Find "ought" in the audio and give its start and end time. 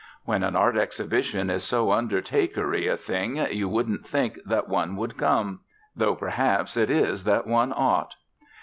7.71-8.15